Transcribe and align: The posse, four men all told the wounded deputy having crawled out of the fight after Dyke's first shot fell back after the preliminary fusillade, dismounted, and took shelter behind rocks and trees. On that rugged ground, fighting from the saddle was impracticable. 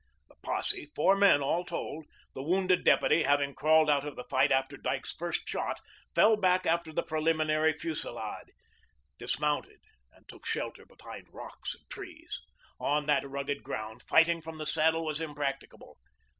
The 0.29 0.35
posse, 0.41 0.89
four 0.95 1.15
men 1.15 1.43
all 1.43 1.63
told 1.63 2.05
the 2.33 2.41
wounded 2.41 2.83
deputy 2.83 3.21
having 3.21 3.53
crawled 3.53 3.87
out 3.87 4.03
of 4.03 4.15
the 4.15 4.23
fight 4.23 4.51
after 4.51 4.75
Dyke's 4.75 5.13
first 5.13 5.47
shot 5.47 5.79
fell 6.15 6.35
back 6.35 6.65
after 6.65 6.91
the 6.91 7.03
preliminary 7.03 7.73
fusillade, 7.77 8.51
dismounted, 9.19 9.81
and 10.11 10.27
took 10.27 10.43
shelter 10.43 10.87
behind 10.87 11.27
rocks 11.31 11.75
and 11.75 11.87
trees. 11.87 12.41
On 12.79 13.05
that 13.05 13.29
rugged 13.29 13.61
ground, 13.61 14.01
fighting 14.01 14.41
from 14.41 14.57
the 14.57 14.65
saddle 14.65 15.05
was 15.05 15.21
impracticable. 15.21 15.99